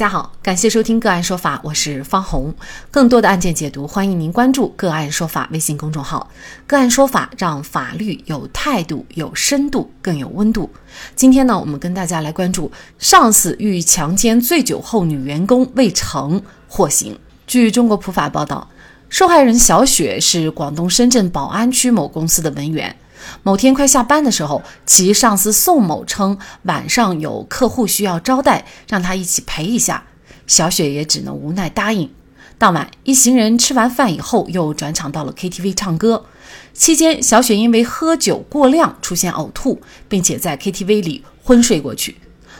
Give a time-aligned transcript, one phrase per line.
[0.00, 2.54] 大家好，感谢收听个案说法，我是方红。
[2.90, 6.30] 更多的案件解读，欢迎您关注个案说法微信公众号。
[6.66, 10.70] 个案说法让法律有态度、有深度、更有温度。
[11.14, 17.18] 今天呢，我们跟大家来关注上司欲强奸醉酒后女员工未成获刑。
[17.46, 18.70] 据中国普法报道，
[19.10, 22.96] 受害人小雪是广东深圳宝安区某公司的文员。
[23.42, 30.04] 某天快下班的时候，其上司宋某称晚上有客户需要招待，让他一起陪一下。
[30.46, 32.10] 小雪也只能无奈答应。
[32.58, 36.26] 当晚，一行人吃完饭以后，又转场到了 KTV 唱歌。
[36.74, 42.18] 期间，小雪因为喝酒过量出现呕吐，并且在 KTV 里昏睡过去，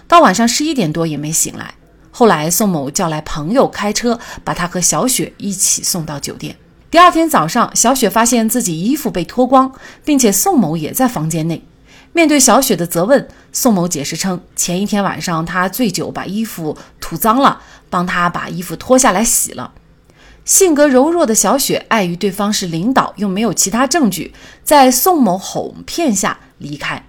[0.08, 1.74] 到晚上十一点多也没醒来。
[2.10, 6.56] 后来，宋某叫来朋友开车，把她和小雪一起送到酒店。
[6.90, 9.72] 第二天早上，小雪发现自己衣服被脱光，
[10.04, 11.62] 并且宋某也在房间内。
[12.12, 19.72] 面对小雪的责问，宋某解释称，前一天晚上他醉酒把衣服吐脏了，帮他把衣服脱下来洗了。
[20.44, 27.06] 性格柔弱的小雪碍于对方是领导，又没有其他证据，在宋某哄骗下离开。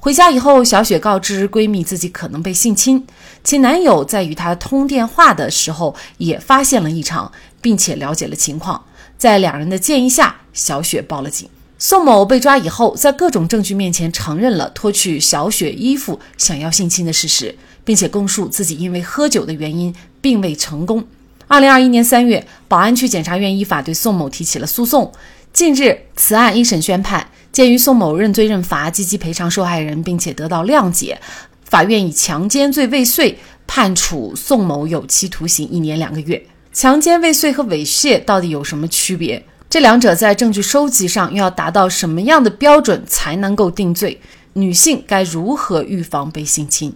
[0.00, 3.06] 回家以后，小雪告知闺蜜自己可能被性侵，
[3.44, 8.82] 其男友在与她通电话的时候也发现了异常，并且了解了情况。
[9.20, 11.46] 在两人的建议下，小雪报了警。
[11.78, 17.54] 宋某被抓以后，在各种证据面前承认了脱去小雪衣服想要性侵的事实，
[17.84, 21.06] 并且供述自己因为喝酒的原因并未成功。
[21.48, 25.12] 二零二一年三月，宝安区检察院依法对宋某提起了诉讼。
[25.52, 31.20] 近日，此案一审宣判，鉴于宋某认罪认罚，积极赔偿受害人，并且得到谅解，
[31.66, 36.42] 法院以强奸罪未遂判处宋某有期徒刑一年两个月。
[36.72, 39.44] 强奸未遂和猥亵到底有什么区别？
[39.68, 44.20] 这两者在证据收集上又要达到什么样的标准才能够定罪？
[44.52, 46.92] 女性该如何预防被性侵？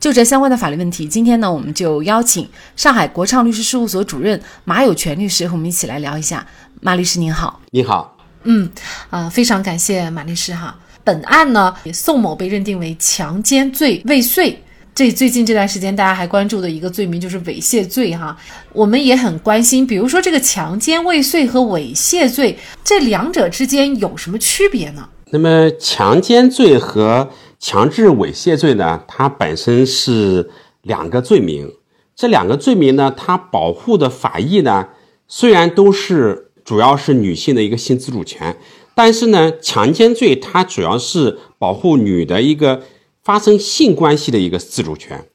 [0.00, 6.46] 就这相关的法律问题，今天呢，我们就邀请上海国畅律师事务所主任马有权律师和我们一起来聊一下。
[6.80, 8.70] 马律师您好，您好，嗯，
[9.10, 10.78] 啊，非常感谢马律师哈。
[11.02, 14.63] 本案呢，宋某被认定为强奸罪未遂。
[14.94, 18.36] 这最近这段时间，大家还关注的一个罪名就是猥亵罪哈，
[18.72, 19.84] 我们也很关心。
[19.84, 25.08] 比如说，这个强奸未遂和猥亵罪这两者之间有什么区别呢？
[25.32, 27.28] 那么，强奸罪和
[27.58, 30.48] 强制猥亵罪呢，它本身是
[30.82, 31.72] 两个罪名。
[32.14, 34.90] 这两个罪名呢，它保护的法益呢，
[35.26, 38.56] 虽然都是主要是女性的一个性自主权，
[38.94, 42.82] 但是呢，强奸罪它主要是保护女的一个。
[43.24, 45.26] 发生性关系的一个自主权，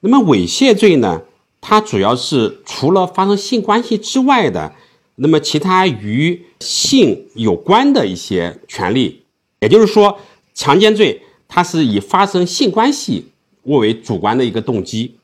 [0.00, 1.22] 那么猥亵罪呢？
[1.60, 4.74] 它主要是除了发生性关系之外的，
[5.16, 9.24] 那么其他与性有关的一些权利。
[9.60, 10.20] 也就是说，
[10.54, 13.32] 强奸罪它是以发生性关系
[13.64, 15.16] 作为主观的一个动机，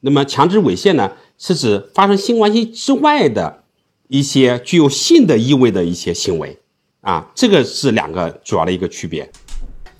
[0.00, 3.62] 那么强制猥亵呢，是指发生性关系之外的
[4.08, 6.58] 一些具有性的意味的一些行为
[7.02, 9.30] 啊，这个是两个主要的一个区别。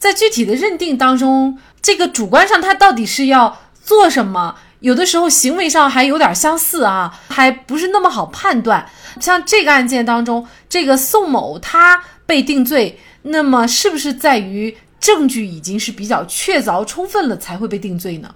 [0.01, 4.57] 在具体的认定当中，这个主观上他到底是要做什么？
[4.81, 8.89] 有的时候行为上还有点相似啊，还不是那么好判断。
[9.21, 18.35] 像这个案件当中，这个宋某他被定罪，那么是不是在于证据已经是比较确凿充分了才会被定罪呢？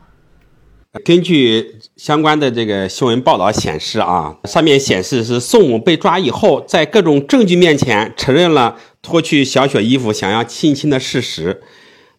[1.03, 8.77] 根据相关的这个新闻报道显示啊，上面显示是宋某被抓以后，在各种证据面前承认了。
[9.03, 11.63] 脱去小雪衣服想要性侵的事实，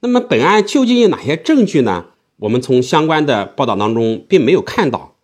[0.01, 2.05] 那么本案究竟有哪些证据呢？
[2.37, 5.15] 我们从相关的报道当中并没有看到。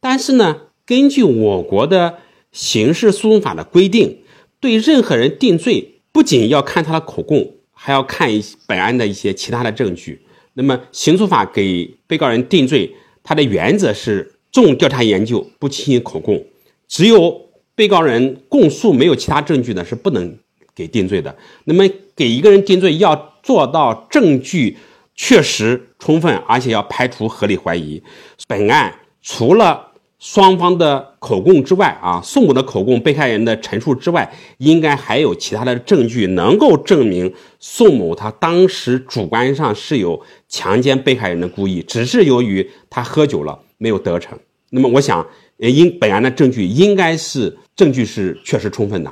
[0.00, 0.56] 但是呢，
[0.86, 2.20] 根据我国的
[2.52, 4.20] 刑事诉讼法的规定，
[4.60, 10.22] 对任何人定罪，不仅要看他的口供，还要看一本案的一些其他的证据。
[10.54, 16.44] 那么刑诉法给被告人定罪，它的原则是重调查研究，不轻易口供。
[16.88, 20.36] 只有被告人供述没有其他证据呢，是不能。
[20.72, 21.84] 给定罪的，那么
[22.16, 24.78] 给一个人定罪要做到证据
[25.14, 28.02] 确实充分，而且要排除合理怀疑。
[28.46, 29.89] 本案除了
[30.20, 44.38] 双方的口供之外，啊，宋某的口供、被害人的陈述之外，应该还有其他的证据能够证明宋某他当时主观上是有强奸被害人的故意，只是由于他喝酒了没有得逞。
[44.68, 45.26] 那么我想，
[45.56, 49.10] 应本案的证据应该是证据是确实充分的。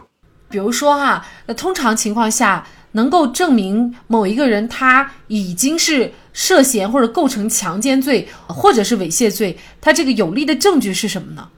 [0.50, 11.49] 比如说哈，那通常情况下能够证明某一个人他已经是涉嫌或者构成强奸罪或者是猥亵罪，他这个有力的证据是什么呢？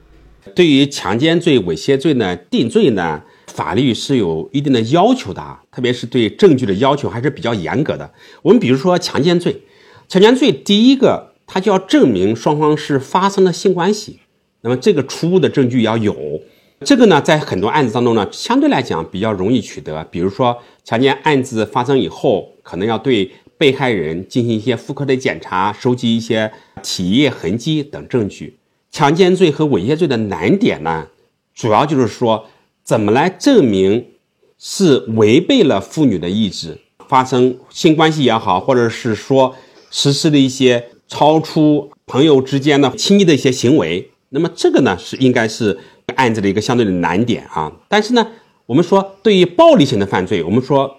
[0.55, 8.11] 对于强奸罪、猥亵罪呢，定罪呢，法律是有一定的要求的啊，特别是对证据的要求还是比较严格的。
[8.41, 9.61] 我们比如说强奸罪，
[10.09, 14.21] 强奸罪第一个他就要证明双方是发生了性关系。
[14.61, 16.41] 那么这个初步的证据要有，
[16.83, 20.03] 这个呢，在很多案子当中呢，相对来讲比较容易取得。
[20.05, 23.31] 比如说强奸案子发生以后，可能要对
[23.61, 28.57] 被害人进行一些妇科的检查，收集一些体液痕迹等证据。
[28.89, 31.05] 强奸罪和猥亵罪的难点呢，
[31.53, 32.47] 主要就是说
[32.83, 34.07] 怎么来证明
[34.57, 39.55] 是违背了妇女的意志发生性关系也好，或者是说
[39.91, 44.09] 实施了一些超出朋友之间的亲密的一些行为。
[44.29, 45.77] 那么这个呢是应该是
[46.15, 47.71] 案子的一个相对的难点啊。
[47.87, 48.27] 但是呢，
[48.65, 50.97] 我们说对于暴力型的犯罪，我们说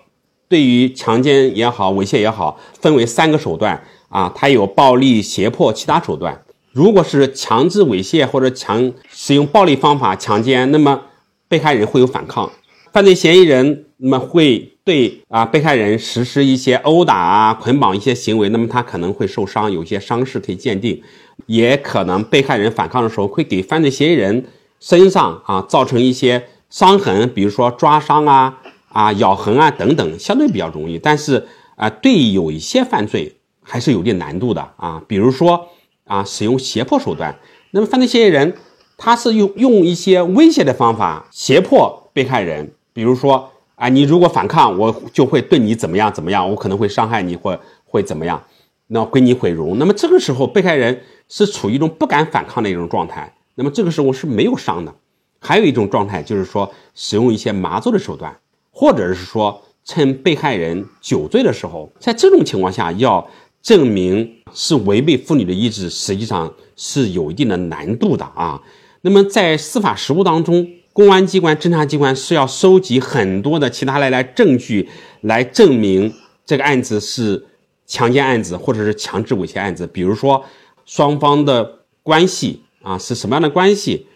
[0.52, 6.43] 对于强奸也好、猥亵也好，分为三个手段啊，它有暴力、胁迫、其他手段。
[6.72, 11.00] 如果是强制猥亵或者强使用暴力方法强奸，那么
[11.49, 12.52] 被害人会有反抗，
[12.93, 21.02] 犯罪嫌疑人那么会对啊被害人实施一些殴打啊、捆绑一些行为，那么他可能会受伤，有些伤势可以鉴定。
[21.46, 24.44] 也可能被害人反抗的时候，会给犯罪嫌疑人
[24.78, 28.58] 身上啊造成一些伤痕，比如说抓伤啊、
[28.93, 30.99] 啊咬痕啊等等，相对比较容易。
[30.99, 31.47] 但是
[31.77, 35.69] 啊，对有一些犯罪还是有点难度的啊，比如说
[36.05, 37.37] 啊，使用胁迫手段。
[37.73, 38.55] 那么犯罪嫌疑人
[38.97, 48.43] 他是用用一些威胁的方法胁迫被害人，比如说啊，你如果反抗，我就会对你怎么样怎么样，我可能会伤害你或会怎么样，
[48.89, 49.79] 那归你毁容。
[49.79, 51.03] 那么这个时候被害人。
[51.29, 54.94] 是处于一种不敢反抗的一种状态，那么这个时候是没有伤的。
[55.41, 58.37] 还有一种状态就是说，使用一些麻醉的手段，
[58.72, 63.28] 或者是说趁被害人酒醉的时候，在这种情况下要
[63.62, 68.60] 证明是违背妇女的意志，实际上是有一定的难度的啊。
[69.02, 74.88] 那么在司法实务当中，公安机关、侦查机关是要收集很多的其他类来证据，
[75.20, 76.12] 来证明
[76.44, 77.46] 这个案子是
[77.86, 80.44] 强奸案子或者是强制猥亵案子，比如说。
[80.84, 84.08] 双方的关系啊是什么样的关系？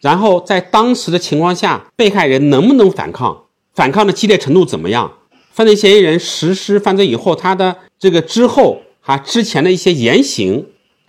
[0.00, 3.44] 然后在当时的情况下，被害人能不能反抗？
[3.74, 5.12] 反抗的激烈程度怎么样？
[5.52, 10.66] 犯罪嫌疑人实施犯罪以后，他的这个之后哈之前的一些言行，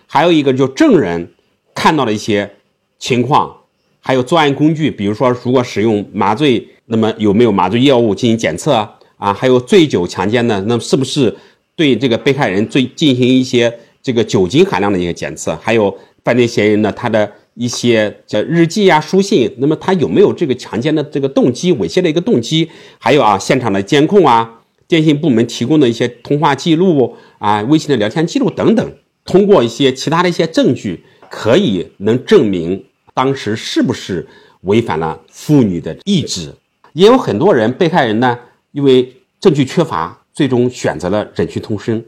[0.07, 1.31] 还有一个就证人
[1.73, 2.55] 看到的一些
[2.97, 3.55] 情况，
[3.99, 9.33] 还有作案工具，比如说如果使用麻醉，那么有没有麻醉药物进行检测啊？
[9.33, 11.35] 还有醉酒强奸的，那是不是
[11.75, 13.79] 对这个被害人最进行一些？
[14.03, 22.69] 这个酒精含量的一些检测，还有犯罪嫌疑人呢他的一些叫日记啊、书信，那么他有没有这个强奸的这个动机、猥亵的一个动机？
[22.97, 28.93] 还有啊，现场的监控啊，电信部门提供的一些通话记录啊、微信的聊天记录等等，
[29.25, 34.27] 通过一些其他的一些证据，可以能证明当时是不是
[34.61, 36.53] 违反了妇女的意志。
[36.93, 38.39] 也有很多人被害人呢，
[38.71, 42.03] 因为证据缺乏，最终选择了忍气吞声。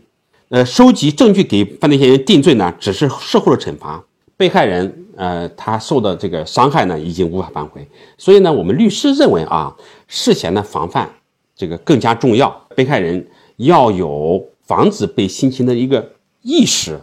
[0.49, 4.05] 呃，收集证据给犯罪嫌疑人定罪呢，只是事后的惩罚。
[4.43, 7.87] 被害人，呃，他受的这个伤害呢，已经无法挽回。
[8.17, 9.73] 所以呢，我们律师认为啊，
[10.09, 11.09] 事前的防范
[11.55, 12.49] 这个更加重要。
[12.75, 13.25] 被害人
[13.55, 16.11] 要有防止被性侵的一个
[16.41, 16.99] 意识。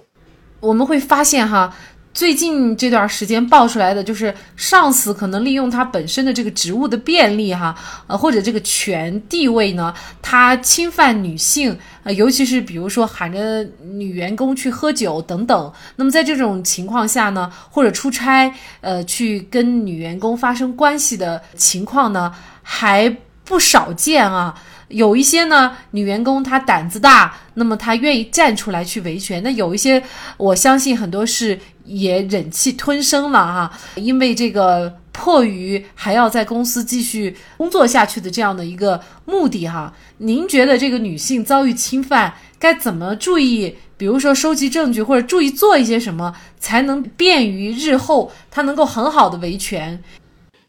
[0.61, 1.75] 我们会发现哈。
[2.13, 7.75] 最近这段时间爆出来的，就是上司可能利用他本身的这个职务的便利，哈，
[8.09, 15.73] 呃，或者这个权地位呢，他侵犯女性，呃，尤其是比如说喊着女员工去喝酒等等。
[15.95, 23.09] 那么在这种情况下呢，或者出差，呃，去跟女员工发生关系的情况呢，还
[23.45, 24.53] 不少见啊。
[24.91, 29.43] 有一些呢，女员工她胆子大，那么她愿意站出来去维权。
[29.43, 30.03] 那有一些，
[30.37, 39.93] 我相信很多是也忍气吞声了哈，因为这个迫于还要在公司继续工作下去的这样的一个目的哈。
[40.19, 43.75] 您觉得这个女性遭遇侵犯该怎么注意？
[43.97, 50.03] 比如说收集证据，或者注意做一些什么，才能便于日后她能够很好的维权？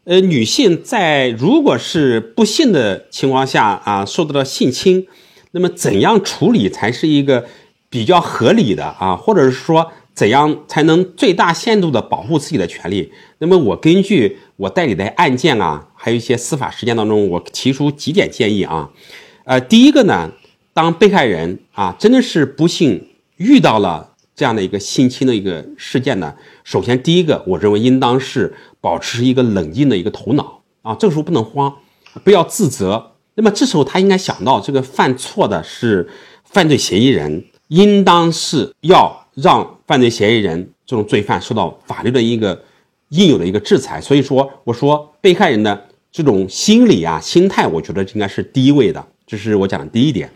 [0.04, 5.06] 呃，女性在如果是不幸的情况下啊，受到了性侵，
[5.52, 7.46] 那么怎样处理才是一个
[7.88, 9.14] 比较合理的啊？
[9.14, 13.12] 或者是说怎样才能最大限度的保护自己的权利？
[13.38, 18.90] 那么我根据我代理的案件啊，还有一些司法实践当中，我提出几点建议啊。
[19.44, 20.32] 呃，第一个呢，
[20.74, 26.34] 当被害人啊真的是不幸遇到了这样的一个性侵的一个事件呢，
[26.64, 28.54] 首先第一个，我认为应当是。
[28.82, 31.72] 保持一个冷静的一个头脑啊，这个时候不能慌，
[32.24, 33.12] 不要自责。
[33.36, 36.10] 那么这时候他应该想到，这个犯错的是
[36.44, 42.60] 犯罪嫌疑人，应当是要让犯罪嫌疑人这种罪犯受到法律的一个
[43.10, 44.00] 应有的一个制裁。
[44.00, 49.06] 所以说，我说被害人的这种心理啊、心态，我觉得应该是第一位的。
[49.24, 50.28] 这是我讲的第一点。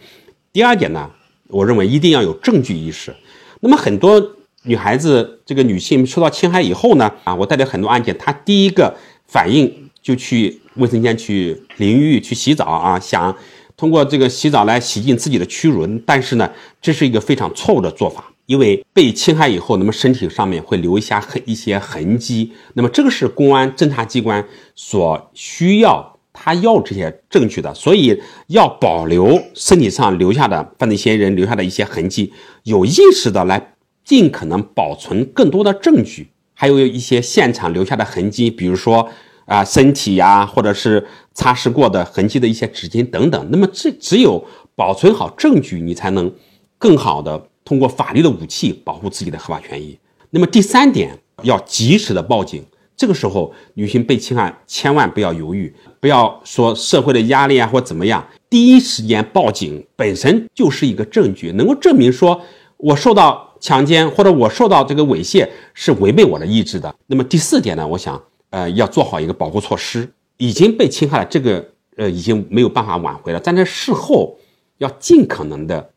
[0.52, 1.10] 第二点呢，
[1.48, 3.12] 我认为一定要有证据意识。
[3.60, 8.96] 那么很多女孩子这个女性受到侵害以后呢，啊，我带的很多案件，她第一个
[9.26, 13.34] 反应就去卫生间去淋浴去洗澡啊，想
[13.76, 24.44] 通过这个洗澡来洗净自己的屈辱，但是呢，这是一个非常错误的做法，因为被侵害以后，那么身体上面会留下痕一些痕迹，那么这个是公安侦查机关
[24.74, 26.15] 所需要，
[26.46, 33.72] 他要这些证据的，所以要保留身体上留下的犯罪嫌疑人留下的一些痕迹，有意识的来。
[34.04, 39.08] 尽可能保存更多的证据，还有一些现场留下的痕迹，比如说
[39.46, 43.48] 啊身体呀，或者是擦拭过的痕迹的一些纸巾等等。
[43.50, 46.32] 那么这只有保存好证据，你才能
[46.78, 49.98] 更好的通过法律的武器保护自己的合法权益。
[50.30, 52.64] 那么第三点，要及时的报警。
[52.96, 62.40] 这个时候，女性被侵害，千万不要犹豫，不要说社会的压力啊或怎么样，第一时间报警本身就是一个证据，能够证明说
[62.76, 63.44] 我受到。
[63.58, 66.94] 强奸或者我受到这个猥亵是违背我的意志的。
[67.06, 67.88] 那么第四点呢？
[67.88, 70.08] 我想，呃，要做好一个保护措施。
[70.36, 73.40] 已经被侵害了，这个呃已经没有办法挽回了。
[73.42, 74.38] 但是事后
[74.76, 75.90] 要尽可能的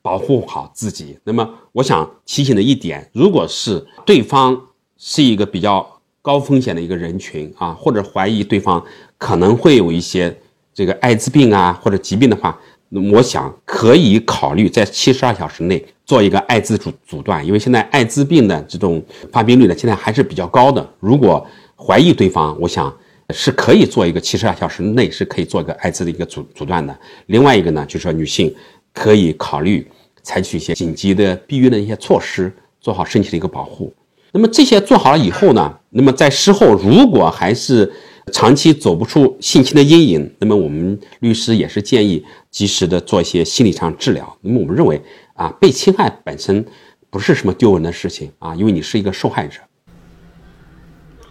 [0.00, 1.18] 保护好自己。
[1.24, 4.58] 那么我想提醒的一点，如果是对方
[4.96, 5.97] 是一个比较
[6.28, 8.84] 高风险的一个人群啊，或者怀疑对方
[9.16, 10.36] 可能会有一些
[10.74, 12.60] 这个艾滋病啊或者疾病的话。
[12.90, 20.86] 那我想可以考虑在七十二小时内做一个艾滋阻阻断，因为现在艾滋病的这种发病率呢，现在还是比较高的。
[21.00, 22.94] 如果怀疑对方，我想
[23.30, 26.94] 是可以做一个七十二小时内是可以做一个艾滋的一个阻阻断的。
[27.28, 28.54] 另外一个呢，就是说女性
[28.92, 29.90] 可以考虑
[30.22, 33.90] 采取一些紧急的避孕的一些措施，做好身体的一个保护。
[34.32, 37.90] 那么这些做好了以后呢，那么在事后如果还是
[38.32, 44.36] 长期走不出性侵的阴影，那么我们律师也是建议及时的做一些心理上治疗。
[44.42, 45.00] 那么我们认为
[45.34, 46.64] 啊，被侵害本身
[47.08, 49.60] 不是什么丢人的事情啊，因为你是一个受害者。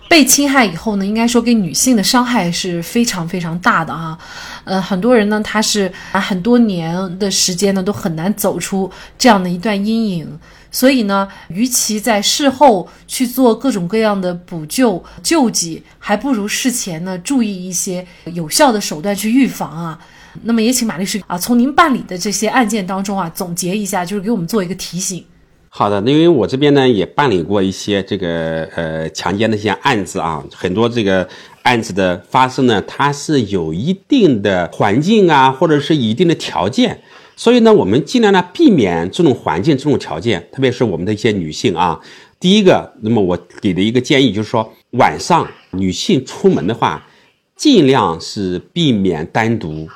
[0.10, 4.18] 被侵害以后呢，应该说给女性的伤害是非常非常大的啊。
[4.64, 10.40] 呃，很多人呢，他是啊很多年的时间呢，都很难走出这样的一段阴影。
[10.70, 19.98] 所以呢，与其在事后去做各种各样的补救救济，还不如事前呢注意一些有效的手段去预防啊。
[20.44, 25.26] 那么也请马律师啊，从您办理的这些案件当中啊，总结一下，就是给我们做一个提醒。
[25.78, 31.30] 好的，那因为我这边呢也办理过一些这个呃强奸的一些案子啊，很多这个
[31.62, 37.00] 案子的发生呢，它是有一定的环境啊，或者是一定的条件。
[37.36, 42.00] 所以呢，我们尽量呢避免这种环境、这种条件，特别是我们的一些女性啊。
[42.40, 47.08] 第一个，那么我给的一个建议就是说，晚上女性出门的话，
[47.56, 49.88] 尽量是避免单独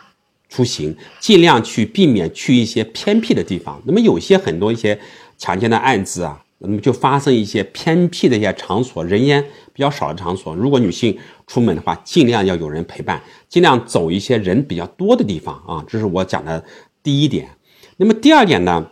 [0.47, 3.81] 出行，尽量去避免去一些偏僻的地方。
[3.87, 4.99] 那么有些很多一些
[5.41, 9.43] 强奸的案子啊，那么就发生一些偏僻的一些场所，人烟
[9.73, 10.53] 比较少的场所。
[10.53, 11.17] 如果女性
[11.47, 13.19] 出门的话，尽量要有人陪伴，
[13.49, 15.83] 尽量走一些人比较多的地方啊。
[15.87, 16.63] 这是我讲的。
[17.03, 17.49] 第一点，
[17.97, 18.85] 那么第二点呢，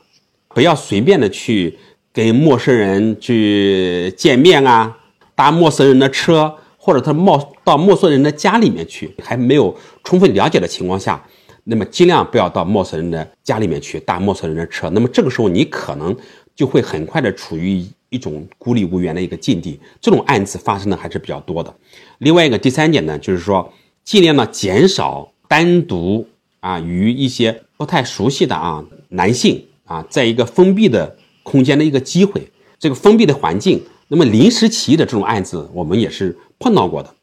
[0.47, 1.77] 不要随便的去
[2.11, 4.97] 跟陌生人去见面啊，
[5.35, 11.23] 搭陌生人的车，或者他冒到陌生人的家里面去，还没有充分了解的情况下，
[11.65, 14.89] 那么尽量不要到陌生人的家里面去搭陌生人的车。
[14.89, 16.17] 那么这个时候你可能
[16.59, 19.79] 就会很快的处于一种孤立无援的一个境地。
[20.01, 21.73] 这种案子发生的还是比较多的。
[22.17, 23.71] 另外一个第三点呢，就是说
[24.03, 26.27] 尽量呢减少单独。
[26.61, 37.15] 啊，与一些不太熟悉的啊男性啊，在一个封闭的空间的一个机会，这个封闭的环境，那么临时起意的这种案子，我们也是碰到过的。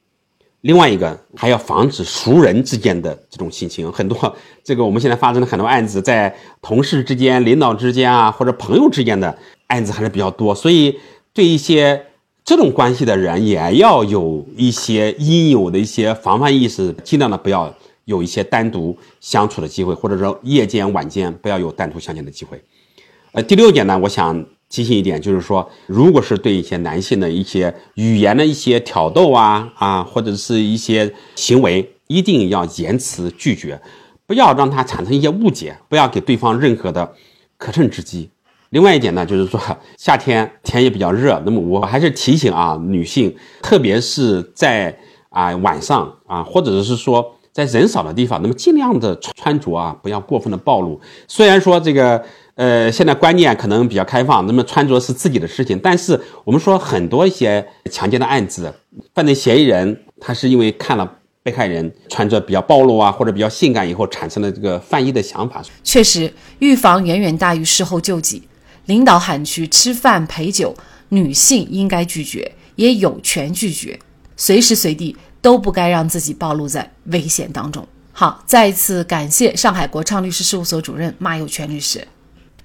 [0.66, 10.98] 另外一个还要防止熟人之间的这种性侵，很多这个我们现在发生的很多案子，在同事之间、领导之间啊，或者朋友之间的案子还是比较多，所以
[11.32, 12.06] 对一些
[12.44, 17.72] 这种关系的人，也要有一些应有的一些防范意识，尽量的不要。
[18.06, 22.62] 有一些单独相处的机会，或者说夜间、晚间不要有单独相见的机会。
[23.32, 33.80] 呃，第六点呢，我想提醒一点，就是说，如果是对一些男性的一些语言的一些挑逗啊啊，或者是一些行为，一定要言辞拒绝，
[34.26, 37.12] 不要让他产生一些误解，不要给对方任何的
[37.56, 38.28] 可乘之机。
[38.70, 39.60] 另外一点呢，就是说
[39.96, 44.98] 夏天天也比较热，那么我还是提醒啊，女性，特别是在
[45.30, 47.32] 啊晚上啊，或者是说。
[47.56, 51.00] 在人少的地方，那么尽量的穿着啊，不要过分的暴露。
[51.26, 52.22] 虽然说这个，
[52.56, 58.74] 呃，现在观念可能比较开放，那么穿着是自己的事情，但是我们说很多一些强奸的案子，
[59.14, 65.62] 犯罪嫌疑人他是因为看了被害人穿着比较暴露啊，或者比较性感以后，产生了这个犯意的想法。
[65.84, 68.42] 确实，预防远远大于事后救济。
[68.86, 70.74] 领导喊去吃饭陪酒，
[71.10, 73.98] 女性应该拒绝，也有权拒绝，
[74.36, 77.86] 随时随地都不该让自己暴露在危险当中。
[78.12, 82.06] 好，再一次感谢上海国畅律师事务所主任马有权律师。